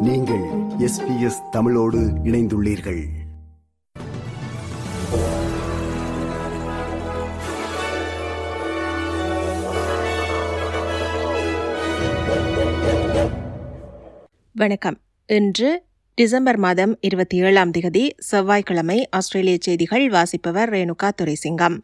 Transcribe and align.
நீங்கள் 0.00 0.42
எஸ்பிஎஸ் 0.78 1.48
தமிழோடு 1.50 1.98
இணைந்துள்ளீர்கள். 1.98 3.06
வணக்கம். 14.52 14.98
இன்று 15.26 15.82
டிசம்பர் 16.14 16.56
மாதம் 16.56 16.98
இருபத்தி 17.00 17.38
ஏழாம் 17.38 17.70
திகதி 17.70 18.10
செவ்வாய்க்கிழமை 18.16 19.08
ஆஸ்திரேலிய 19.10 19.56
செய்திகள் 19.60 20.08
வாசிப்பவர் 20.08 20.70
ரேணுகா 20.70 21.10
துரைசிங்கம். 21.22 21.78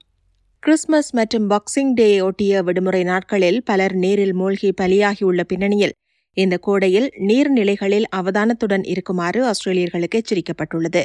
கிறிஸ்துமஸ் 0.59 1.15
மற்றும் 1.15 1.51
பாக்ஸிங் 1.51 1.93
டே 1.95 2.21
ஒட்டிய 2.21 2.63
விடுமுறை 2.63 3.03
நாட்களில் 3.03 3.65
பலர் 3.65 3.95
நீரில் 3.95 4.35
மூழ்கி 4.35 4.75
பலியாகியுள்ள 4.81 5.43
பின்னணியில் 5.43 5.93
இந்த 6.37 6.57
கோடையில் 6.59 7.09
நீர்நிலைகளில் 7.29 8.07
அவதானத்துடன் 8.17 8.85
இருக்குமாறு 8.85 9.41
ஆஸ்திரேலியர்களுக்கு 9.51 10.19
எச்சரிக்கப்பட்டுள்ளது. 10.21 11.03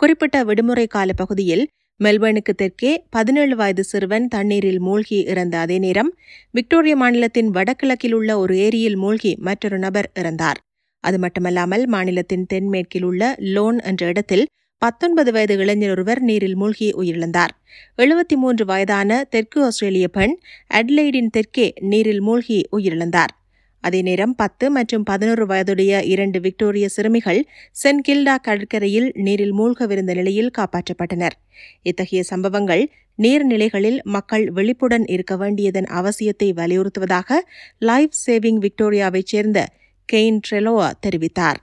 குறிப்பிட்ட 0.00 0.36
விடுமுறை 0.44 0.86
கால 0.86 1.12
பகுதியில் 1.12 1.64
மெல்பர்னுக்கு 2.00 2.52
தெற்கே 2.56 2.92
பதினேழு 3.10 3.54
வயது 3.56 3.82
சிறுவன் 3.84 4.26
தண்ணீரில் 4.28 4.80
மூழ்கி 4.80 5.18
இறந்த 5.22 5.58
அதே 5.58 5.78
நேரம் 5.78 6.10
விக்டோரிய 6.50 6.96
மாநிலத்தின் 6.96 7.50
வடகிழக்கில் 7.50 8.12
உள்ள 8.12 8.38
ஒரு 8.38 8.54
ஏரியில் 8.56 8.96
மூழ்கி 8.96 9.32
மற்றொரு 9.38 9.78
நபர் 9.78 10.08
இறந்தார். 10.20 10.60
அது 11.04 11.18
மட்டுமல்லாமல் 11.18 11.84
மாநிலத்தின் 11.86 12.46
தென்மேற்கில் 12.52 13.02
உள்ள 13.02 13.22
லோன் 13.38 13.78
என்ற 13.80 14.06
இடத்தில் 14.06 14.46
பத்தொன்பது 14.82 15.30
வயது 15.32 15.54
இளைஞர் 15.56 15.90
ஒருவர் 15.90 16.20
நீரில் 16.20 16.56
மூழ்கி 16.56 16.88
உயிரிழந்தார். 16.92 17.52
எழுபத்தி 17.98 18.36
மூன்று 18.36 18.64
வயதான 18.64 19.24
தெற்கு 19.30 19.58
ஆஸ்திரேலிய 19.64 20.08
பெண் 20.08 20.34
அட்லைடின் 20.74 21.30
தெற்கே 21.30 21.66
நீரில் 21.80 22.20
மூழ்கி 22.20 22.58
உயிரிழந்தார். 22.76 23.34
அதே 23.80 24.02
நேரம் 24.02 24.34
பத்து 24.34 24.70
மற்றும் 24.70 25.02
பதினோரு 25.02 25.46
வயதுடைய 25.46 26.02
இரண்டு 26.04 26.40
விக்டோரிய 26.40 26.88
சிறுமிகள் 26.88 27.40
சென்ட் 27.82 28.04
கில்டா 28.08 28.36
கடற்கரையில் 28.42 29.08
நீரில் 29.14 29.54
மூழ்கவிருந்த 29.54 30.14
நிலையில் 30.14 30.50
காப்பாற்றப்பட்டனர். 30.58 31.36
இத்தகைய 31.82 32.22
சம்பவங்கள் 32.22 32.84
நீர்நிலைகளில் 33.18 33.98
மக்கள் 34.02 34.50
விழிப்புடன் 34.50 35.06
இருக்க 35.06 35.36
வேண்டியதன் 35.36 35.88
அவசியத்தை 35.90 36.48
வலியுறுத்துவதாக 36.52 37.40
லைஃப் 37.78 38.16
சேவிங் 38.26 38.60
விக்டோரியாவைச் 38.66 39.32
சேர்ந்த 39.32 39.66
கெயின் 40.12 40.40
ட்ரெலோவா 40.46 40.90
தெரிவித்தார். 41.06 41.58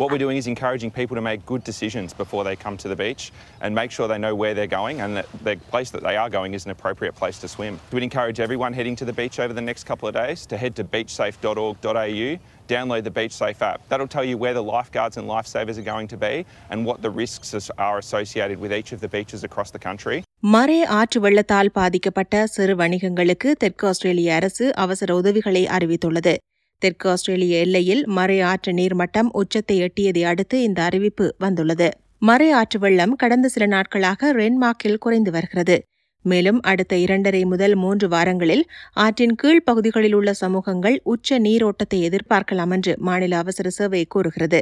What 0.00 0.10
we're 0.10 0.16
doing 0.16 0.38
is 0.38 0.46
encouraging 0.46 0.90
people 0.92 1.14
to 1.14 1.20
make 1.20 1.44
good 1.44 1.62
decisions 1.62 2.14
before 2.14 2.42
they 2.42 2.56
come 2.56 2.78
to 2.78 2.88
the 2.88 2.96
beach 2.96 3.32
and 3.60 3.74
make 3.74 3.90
sure 3.90 4.08
they 4.08 4.16
know 4.16 4.34
where 4.34 4.54
they're 4.54 4.66
going 4.66 5.02
and 5.02 5.14
that 5.14 5.26
the 5.44 5.56
place 5.70 5.90
that 5.90 6.02
they 6.02 6.16
are 6.16 6.30
going 6.30 6.54
is 6.54 6.64
an 6.64 6.70
appropriate 6.70 7.14
place 7.14 7.38
to 7.40 7.48
swim. 7.48 7.78
We'd 7.92 8.02
encourage 8.02 8.40
everyone 8.40 8.72
heading 8.72 8.96
to 8.96 9.04
the 9.04 9.12
beach 9.12 9.38
over 9.38 9.52
the 9.52 9.60
next 9.60 9.84
couple 9.84 10.08
of 10.08 10.14
days 10.14 10.46
to 10.46 10.56
head 10.56 10.74
to 10.76 10.84
beachsafe.org.au, 10.84 12.38
download 12.66 13.04
the 13.04 13.10
BeachSafe 13.10 13.60
app. 13.60 13.86
That'll 13.90 14.08
tell 14.08 14.24
you 14.24 14.38
where 14.38 14.54
the 14.54 14.62
lifeguards 14.62 15.18
and 15.18 15.28
lifesavers 15.28 15.76
are 15.76 15.88
going 15.94 16.08
to 16.08 16.16
be 16.16 16.46
and 16.70 16.86
what 16.86 17.02
the 17.02 17.10
risks 17.10 17.70
are 17.76 17.98
associated 17.98 18.58
with 18.58 18.72
each 18.72 18.92
of 18.92 19.02
the 19.02 19.08
beaches 19.08 19.44
across 19.44 19.70
the 19.70 19.82
country. 19.88 20.18
மரே 20.52 20.76
ஆற்று 20.98 21.18
வெள்ளத்தால் 21.24 21.70
பாதிக்கப்பட்ட 21.78 22.44
சிறு 22.52 22.74
வணிகங்களுக்கு 22.80 23.50
தெற்கு 23.62 23.84
ஆஸ்திரேலிய 23.90 24.28
அரசு 24.38 24.66
அவசர 24.84 25.16
உதவிகளை 25.20 25.62
அறிவித்துள்ளது 25.76 26.34
தெற்கு 26.80 27.08
ஆஸ்திரேலிய 27.08 27.58
எல்லையில் 27.58 28.02
மறை 28.18 28.40
ஆற்று 28.50 28.72
நீர்மட்டம் 28.72 29.30
உச்சத்தை 29.40 29.76
எட்டியதை 29.86 30.22
அடுத்து 30.30 30.56
இந்த 30.62 30.82
அறிவிப்பு 30.82 31.26
வந்துள்ளது. 31.38 31.88
மறை 32.28 32.48
ஆற்று 32.60 32.78
வெள்ளம் 32.78 33.14
கடந்த 33.16 33.46
சில 33.48 33.66
நாட்களாக 33.66 34.32
ரென்மார்க்கில் 34.32 35.02
குறைந்து 35.04 35.30
வருகிறது. 35.30 35.76
மேலும் 36.24 36.58
அடுத்த 36.70 36.94
இரண்டரை 36.96 37.42
முதல் 37.44 37.74
மூன்று 37.74 38.06
வாரங்களில் 38.08 38.64
ஆற்றின் 39.04 39.34
கீழ் 39.34 39.62
பகுதிகளில் 39.62 40.12
உள்ள 40.12 40.32
சமூகங்கள் 40.32 40.96
உச்ச 41.12 41.38
நீரோட்டத்தை 41.38 41.98
எதிர்பார்க்கலாம் 42.08 42.72
என்று 42.76 42.94
மாநில 42.98 43.38
அவசர 43.38 43.70
சேவை 43.70 44.02
கூறுகிறது. 44.04 44.60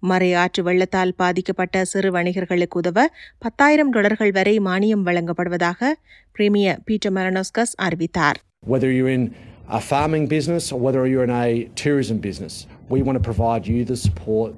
மறை 0.00 0.30
ஆற்று 0.34 0.62
வெள்ளத்தால் 0.62 1.14
பாதிக்கப்பட்ட 1.16 1.84
சிறு 1.84 2.10
வணிகர்களுக்கு 2.12 2.78
உதவ 2.82 3.08
பத்தாயிரம் 3.38 3.90
டாலர்கள் 3.90 4.32
வரை 4.32 4.54
மானியம் 4.58 5.04
வழங்கப்படுவதாக 5.08 5.92
பிரீமியர் 6.32 6.80
பீட்டர் 6.84 7.12
மரனோஸ்கஸ் 7.12 7.76
அறிவித்தார். 7.76 8.40
Whether 8.72 8.90
you're 8.96 9.14
in 9.16 9.24
a 9.68 9.80
farming 9.80 10.26
business 10.26 10.70
or 10.70 10.78
whether 10.78 11.06
you're 11.06 11.24
in 11.24 11.30
a 11.30 11.64
tourism 11.74 12.18
business, 12.18 12.66
we 12.88 13.02
want 13.02 13.16
to 13.16 13.22
provide 13.22 13.66
you 13.66 13.84
the 13.84 13.96
support 13.96 14.54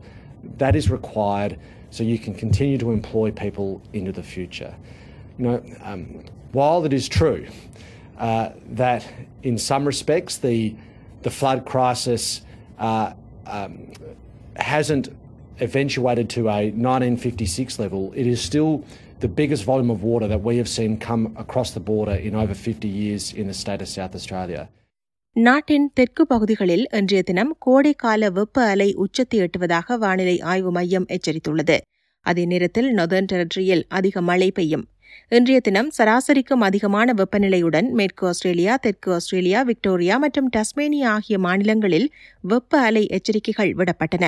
that 0.58 0.76
is 0.76 0.90
required 0.90 1.58
so 1.90 2.04
you 2.04 2.18
can 2.18 2.34
continue 2.34 2.78
to 2.78 2.90
employ 2.90 3.30
people 3.30 3.80
into 3.92 4.12
the 4.12 4.22
future. 4.22 4.74
You 5.38 5.44
know, 5.44 5.64
um, 5.82 6.24
while 6.52 6.84
it 6.84 6.92
is 6.92 7.08
true 7.08 7.46
uh, 8.18 8.50
that 8.70 9.06
in 9.42 9.58
some 9.58 9.84
respects 9.84 10.38
the 10.38 10.74
the 11.22 11.30
flood 11.30 11.64
crisis 11.64 12.42
uh, 12.78 13.12
um, 13.46 13.92
hasn't 14.54 15.08
eventuated 15.60 16.30
to 16.30 16.42
a 16.42 16.70
1956 16.70 17.78
level, 17.80 18.12
it 18.14 18.26
is 18.26 18.40
still 18.40 18.84
the 19.18 19.26
biggest 19.26 19.64
volume 19.64 19.90
of 19.90 20.04
water 20.04 20.28
that 20.28 20.42
we 20.42 20.58
have 20.58 20.68
seen 20.68 20.96
come 20.96 21.34
across 21.36 21.72
the 21.72 21.80
border 21.80 22.12
in 22.12 22.36
over 22.36 22.54
50 22.54 22.86
years 22.86 23.32
in 23.32 23.48
the 23.48 23.54
state 23.54 23.82
of 23.82 23.88
South 23.88 24.14
Australia. 24.14 24.68
நாட்டின் 25.36 25.84
தெற்கு 25.94 26.22
பகுதிகளில் 26.26 26.84
இன்றைய 26.90 27.22
தினம் 27.22 27.50
கோடைக்கால 27.66 28.30
வெப்ப 28.30 28.62
அலை 28.62 28.86
உச்சத்தை 28.94 29.38
எட்டுவதாக 29.40 29.96
வானிலை 29.98 30.34
ஆய்வு 30.42 30.70
மையம் 30.72 31.06
எச்சரித்துள்ளது. 31.06 31.76
அதே 32.26 32.44
நேரத்தில் 32.44 32.88
நொதர்ன் 32.94 33.28
டெரிட்டரியில் 33.32 33.84
அதிக 33.88 34.20
மழை 34.20 34.48
பெய்யும். 34.50 34.84
இன்றைய 35.28 35.58
தினம் 35.60 35.90
சராசரிக்கும் 35.98 36.64
அதிகமான 36.68 37.14
வெப்பநிலையுடன் 37.20 37.90
மேற்கு 37.90 38.26
ஆஸ்திரேலியா 38.26 38.74
தெற்கு 38.76 39.12
ஆஸ்திரேலியா 39.12 39.62
விக்டோரியா 39.62 40.16
மற்றும் 40.16 40.48
டஸ்மேனியா 40.56 41.12
ஆகிய 41.16 41.38
மாநிலங்களில் 41.38 42.08
வெப்ப 42.44 42.80
அலை 42.80 43.04
எச்சரிக்கைகள் 43.18 43.72
விடப்பட்டன. 43.80 44.24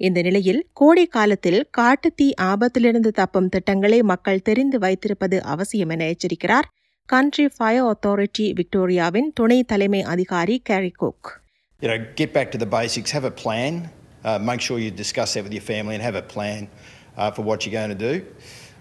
இந்த 0.00 0.18
நிலையில் 0.22 0.60
கோடை 0.72 1.06
காலத்தில் 1.16 1.60
காட்டுத்தீ 1.78 2.28
ஆபத்திலிருந்து 2.50 3.12
தப்பும் 3.12 3.48
திட்டங்களை 3.48 4.00
மக்கள் 4.12 4.44
தெரிந்து 4.50 4.78
வைத்திருப்பது 4.78 5.38
அவசியம் 5.54 5.94
என 5.96 6.04
எச்சரிக்கிறார் 6.14 6.68
கண்ட்ரி 7.09 7.47
ஃபயர் 7.55 7.87
அத்தாரிட்டி 7.93 8.45
விக்டோரியாவின் 8.59 9.31
துணை 9.39 9.59
தலைமை 9.71 10.03
அதிகாரி 10.13 10.57
Gary 10.69 10.93
Cook 11.01 11.31
you 11.81 11.87
know, 11.89 12.05
get 12.15 12.33
back 12.33 12.51
to 12.51 12.57
the 12.57 12.65
basics, 12.65 13.11
have 13.11 13.25
a 13.25 13.31
plan, 13.31 13.89
uh, 14.23 14.39
make 14.39 14.61
sure 14.61 14.79
you 14.79 14.91
discuss 14.91 15.33
that 15.33 15.43
with 15.43 15.53
your 15.53 15.61
family 15.61 15.93
and 15.95 16.03
have 16.03 16.15
a 16.15 16.21
plan 16.21 16.69
uh, 17.17 17.29
for 17.31 17.41
what 17.41 17.65
you're 17.65 17.73
going 17.73 17.89
to 17.89 17.95
do. 17.95 18.25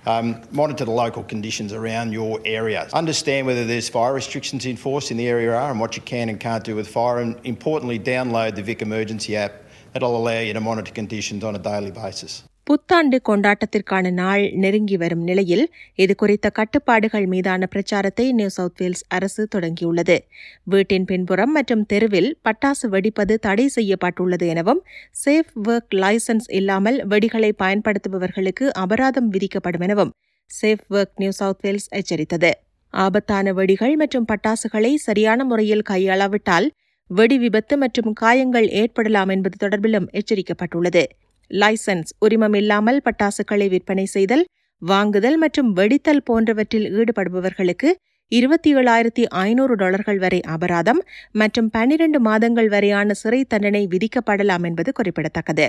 Um, 0.07 0.43
monitor 0.53 0.85
the 0.85 0.91
local 0.91 1.23
conditions 1.25 1.73
around 1.73 2.13
your 2.13 2.41
area. 2.45 2.89
Understand 2.93 3.47
whether 3.47 3.65
there's 3.65 3.89
fire 3.89 4.13
restrictions 4.13 4.67
in 4.67 4.77
force 4.77 5.11
in 5.11 5.17
the 5.17 5.27
area 5.27 5.55
are 5.55 5.71
and 5.71 5.81
what 5.81 5.97
you 5.97 6.03
can 6.03 6.29
and 6.29 6.39
can't 6.39 6.63
do 6.63 6.77
with 6.77 6.87
fire. 6.87 7.19
And 7.19 7.39
importantly, 7.45 7.99
download 7.99 8.55
the 8.55 8.63
Vic 8.63 8.83
Emergency 8.83 9.37
app. 9.37 9.65
That'll 9.93 10.17
allow 10.17 10.41
you 10.41 10.53
to 10.53 10.61
monitor 10.61 10.93
conditions 10.93 11.43
on 11.43 11.57
a 11.57 11.59
daily 11.59 11.91
basis. 11.91 12.45
புத்தாண்டு 12.70 13.18
கொண்டாட்டத்திற்கான 13.28 14.08
நாள் 14.18 14.44
நெருங்கி 14.64 14.98
வரும் 15.02 15.22
நிலையில் 15.30 15.64
இது 16.04 16.14
குறித்த 16.16 16.48
கட்டுப்பாடுகள் 16.58 17.26
மீதான 17.26 17.66
பிரச்சாரத்தை 17.66 18.26
நியூ 18.32 18.50
சவுத் 18.56 18.76
வேல்ஸ் 18.82 19.02
அரசு 19.08 19.44
தொடங்கியுள்ளது. 19.56 20.18
வீட்டின் 20.64 21.06
பின்புறம் 21.12 21.52
மற்றும் 21.52 21.84
தெருவில் 21.92 22.30
பட்டாசு 22.46 22.88
வெடிப்பது 22.96 23.36
தடை 23.46 23.66
செய்யப்பட்டுள்ளது 23.68 24.48
எனவும் 24.48 24.82
சேஃப் 25.24 25.54
ஒர்க் 25.70 25.96
லைசன்ஸ் 26.04 26.50
இல்லாமல் 26.60 27.00
வெடிகளை 27.14 27.52
பயன்படுத்துபவர்களுக்கு 27.64 28.68
அபராதம் 28.84 29.32
விதிக்கப்படும் 29.36 29.86
எனவும் 29.88 30.12
Safe 30.52 30.86
Work 30.98 31.16
New 31.16 31.32
South 31.40 31.64
Wales 31.68 31.90
எச்சரித்தது. 32.00 32.52
ஆபத்தான 32.94 33.54
வெடிகள் 33.54 33.96
மற்றும் 33.96 34.28
பட்டாசுகளை 34.32 34.94
சரியான 35.08 35.40
முறையில் 35.44 35.84
கையாளாவிட்டால் 35.90 36.70
வெடி 37.10 37.38
விபத்து 37.38 37.78
மற்றும் 37.78 38.14
காயங்கள் 38.14 38.70
ஏற்படலாம் 38.82 39.34
என்பது 39.38 39.58
தொடர்பிலும் 39.64 40.08
எச்சரிக்கப்பட்டுள்ளது. 40.20 41.04
லைசன்ஸ் 41.52 42.12
உரிமம் 42.20 42.54
இல்லாமல் 42.54 43.02
பட்டாசுகளை 43.06 43.68
விற்பனை 43.70 44.06
செய்தல் 44.06 44.46
வாங்குதல் 44.82 45.38
மற்றும் 45.38 45.74
வெடித்தல் 45.74 46.26
போன்றவற்றில் 46.26 46.88
ஈடுபடுபவர்களுக்கு 46.96 47.90
இருபத்தி 48.32 48.76
ஏழாயிரத்தி 48.76 49.24
ஐநூறு 49.28 49.76
டாலர்கள் 49.76 50.18
வரை 50.18 50.40
அபராதம் 50.42 51.02
மற்றும் 51.32 51.70
பன்னிரண்டு 51.70 52.20
மாதங்கள் 52.20 52.70
வரையான 52.70 53.14
சிறை 53.14 53.44
தண்டனை 53.44 53.88
விதிக்கப்படலாம் 53.88 54.64
என்பது 54.64 54.92
குறிப்பிடத்தக்கது. 54.92 55.68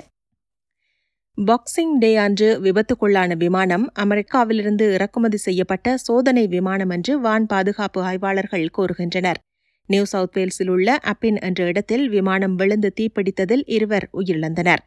பாக்ஸிங் 1.39 1.99
டே 1.99 2.17
அன்று 2.17 2.49
விபத்துக்குள்ளான 2.61 3.37
விமானம் 3.37 3.93
அமெரிக்காவிலிருந்து 3.99 4.93
இறக்குமதி 4.93 5.37
செய்யப்பட்ட 5.37 5.97
சோதனை 5.97 6.47
விமானம் 6.47 6.91
என்று 6.91 7.21
வான் 7.21 7.47
பாதுகாப்பு 7.47 8.03
ஆய்வாளர்கள் 8.03 8.67
கூறுகின்றனர். 8.79 9.39
நியூ 9.87 10.05
சவுத் 10.05 10.37
வேல்ஸில் 10.37 10.69
உள்ள 10.69 10.99
அப்பின் 11.05 11.39
என்ற 11.41 11.67
இடத்தில் 11.67 12.09
விமானம் 12.09 12.55
விழுந்து 12.55 12.93
தீப்பிடித்ததில் 13.01 13.65
இருவர் 13.67 14.09
உயிரிழந்தனர். 14.13 14.83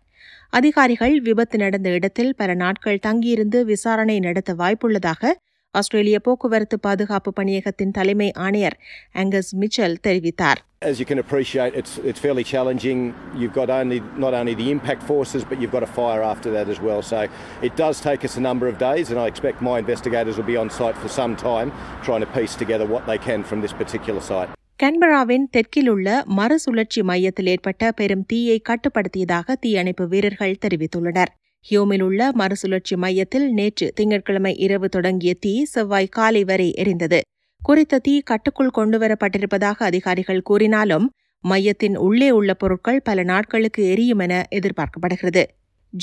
அதிகாரிகள் 0.53 1.15
விபத்து 1.27 1.57
நடந்த 1.57 1.89
இடத்தில் 1.97 2.35
பல 2.35 2.51
நாட்கள் 2.55 3.03
தங்கியிருந்து 3.05 3.59
விசாரணை 3.65 4.17
நடத்த 4.19 4.51
வாய்ப்புள்ளதாக 4.59 5.31
ஆஸ்திரேலிய 5.75 6.17
போக்குவரத்து 6.25 6.77
பாதுகாப்பு 6.79 7.31
பணியகத்தின் 7.31 7.91
தலைமை 7.91 8.27
ஆணையர் 8.45 8.77
ஆங்கஸ் 9.21 9.51
மிச்சல் 9.63 9.97
தெரிவித்தார் 10.07 10.61
As 10.81 10.97
you 11.01 11.05
can 11.09 11.19
appreciate, 11.23 11.73
it's 11.79 11.93
it's 12.09 12.21
fairly 12.23 12.43
challenging. 12.43 12.99
You've 13.39 13.53
got 13.59 13.69
only 13.77 13.99
not 14.23 14.33
only 14.39 14.53
the 14.53 14.67
impact 14.73 15.03
forces, 15.11 15.43
but 15.49 15.57
you've 15.61 15.75
got 15.77 15.85
a 15.87 15.91
fire 15.99 16.23
after 16.31 16.49
that 16.55 16.67
as 16.73 16.79
well. 16.87 17.01
So 17.11 17.19
it 17.67 17.73
does 17.83 17.99
take 18.01 18.23
us 18.29 18.35
a 18.41 18.43
number 18.49 18.67
of 18.71 18.75
days, 18.79 19.05
and 19.11 19.19
I 19.19 19.27
expect 19.33 19.63
my 19.69 19.77
investigators 19.83 20.37
will 20.39 20.49
be 20.51 20.59
on 20.63 20.71
site 20.79 20.99
for 21.03 21.11
some 21.19 21.35
time, 21.43 21.71
trying 22.07 22.25
to 22.25 22.31
piece 22.37 22.55
together 22.63 22.87
what 22.95 23.05
they 23.11 23.19
can 23.29 23.43
from 23.43 23.61
this 23.61 23.75
particular 23.83 24.23
site. 24.31 24.51
கன்பராவின் 24.79 25.43
தெற்கில் 25.51 25.87
உள்ள 25.87 26.23
மறுசுழற்சி 26.25 27.03
மையத்தில் 27.03 27.47
ஏற்பட்ட 27.47 27.91
பெரும் 27.91 28.25
தீயை 28.25 28.61
கட்டுப்படுத்தியதாக 28.69 29.55
தீயணைப்பு 29.59 30.07
வீரர்கள் 30.07 30.55
தெரிவித்துள்ளனர். 30.65 31.31
ஹியோமில் 31.65 32.01
உள்ள 32.01 32.31
மறுசுழற்சி 32.31 32.95
மையத்தில் 32.95 33.45
நேற்று 33.53 33.91
திங்கட்கிழமை 33.95 34.53
இரவு 34.57 34.89
தொடங்கிய 34.89 35.33
தீ 35.33 35.53
செவ்வாய் 35.65 36.07
காலை 36.07 36.43
வரை 36.43 36.73
எரிந்தது. 36.77 37.19
குறித்த 37.61 37.99
தீ 37.99 38.19
கட்டுக்குள் 38.19 38.75
கொண்டுவரப்பட்டிருப்பதாக 38.77 39.83
அதிகாரிகள் 39.83 40.41
கூறினாலும் 40.41 41.11
மையத்தின் 41.43 41.97
உள்ளே 41.97 42.31
உள்ள 42.31 42.53
பொருட்கள் 42.53 43.01
பல 43.01 43.23
நாட்களுக்கு 43.23 43.89
எரியும் 43.89 44.19
என 44.19 44.43
எதிர்பார்க்கப்படுகிறது. 44.51 45.43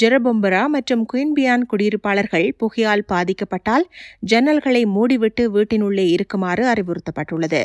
ஜெரபொம்பரா 0.01 0.67
மற்றும் 0.67 1.07
குயின்பியான் 1.13 1.65
குடியிருப்பாளர்கள் 1.73 2.49
புகையால் 2.59 3.07
பாதிக்கப்பட்டால் 3.13 3.87
ஜன்னல்களை 4.31 4.83
மூடிவிட்டு 4.97 5.45
வீட்டினுள்ளே 5.57 6.07
இருக்குமாறு 6.09 6.65
அறிவுறுத்தப்பட்டுள்ளது. 6.73 7.63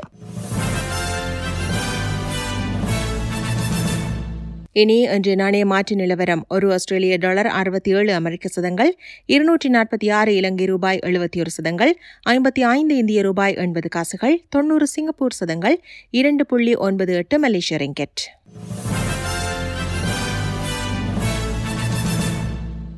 இனி 4.81 4.95
இன்று 5.15 5.35
நாணய 5.35 5.65
மாற்று 5.65 5.95
நிலவரம். 5.95 6.41
ஒரு 6.49 6.71
ஆஸ்திரேலிய 6.73 7.17
டாலர் 7.17 7.47
அறுபத்தி 7.59 7.91
ஏழு 7.91 8.13
அமெரிக்க 8.13 8.47
சதங்கள் 8.47 8.91
இருநூற்றி 9.25 9.69
நாற்பத்தி 9.69 10.07
ஆறு 10.11 10.35
இலங்கை 10.35 10.65
ரூபாய் 10.65 10.99
எழுபத்தி 11.09 11.39
ஒரு 11.39 11.49
சதங்கள் 11.49 11.91
ஐம்பத்தி 12.29 12.61
ஐந்து 12.61 12.95
இந்திய 12.97 13.21
ரூபாய் 13.21 13.55
எண்பது 13.55 13.89
காசுகள் 13.89 14.35
தொன்னூறு 14.49 14.87
சிங்கப்பூர் 14.87 15.37
சதங்கள் 15.39 15.77
இரண்டு 16.09 16.45
புள்ளி 16.45 16.75
ஒன்பது 16.87 17.13
எட்டு 17.13 17.39
மலேசிய 17.39 17.79
ரிங்கெட். 17.79 18.23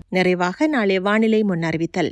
நிறைவாக 0.09 0.67
நாளை 0.67 0.99
வானிலை 0.99 1.43
முன்னறிவித்தல் 1.43 2.11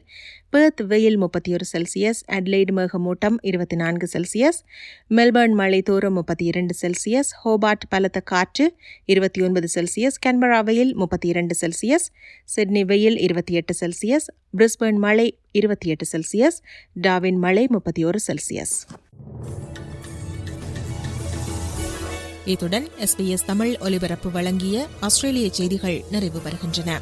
பெர்த் 0.50 0.82
வெயில் 0.82 1.18
முப்பத்தி 1.18 1.54
ஒரு 1.54 1.66
செல்சியஸ் 1.74 2.22
அட்லைடு 2.28 2.72
மேகமூட்டம் 2.72 3.38
இருபத்தி 3.42 3.76
நான்கு 3.76 4.08
செல்சியஸ் 4.08 4.60
மெல்பர்ன் 5.08 5.54
மலை 5.54 5.82
தோறும் 5.82 6.14
முப்பத்தி 6.14 6.46
இரண்டு 6.46 6.76
செல்சியஸ் 6.82 7.32
ஹோபார்ட் 7.46 7.88
பலத்த 7.90 8.20
காற்று 8.20 8.76
இருபத்தி 9.06 9.42
ஒன்பது 9.42 9.68
செல்சியஸ் 9.74 10.20
கன்பரா 10.26 10.64
வெயில் 10.64 10.96
முப்பத்தி 10.96 11.28
இரண்டு 11.28 11.56
செல்சியஸ் 11.62 12.08
சிட்னி 12.44 12.84
வெயில் 12.84 13.18
இருபத்தி 13.18 13.54
எட்டு 13.54 13.76
செல்சியஸ் 13.80 14.28
பிரிஸ்பர்ன் 14.58 14.98
மலை 14.98 15.38
இருபத்தி 15.52 15.90
எட்டு 15.90 16.08
செல்சியஸ் 16.12 16.60
டாவின் 17.02 17.38
மலை 17.38 17.68
முப்பத்தி 17.68 18.06
ஒரு 18.06 18.20
செல்சியஸ் 18.28 18.86
இத்துடன் 22.46 22.88
எஸ்பிஎஸ் 23.00 23.46
தமிழ் 23.46 23.78
ஒலிபரப்பு 23.80 24.32
வழங்கிய 24.32 24.88
ஆஸ்திரேலிய 25.00 25.50
செய்திகள் 25.50 26.04
நிறைவு 26.12 26.40
பெறுகின்றன. 26.40 27.02